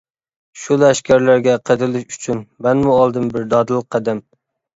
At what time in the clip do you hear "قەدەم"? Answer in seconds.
3.99-4.25